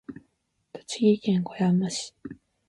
[0.73, 0.83] 栃
[1.19, 2.15] 木県小山市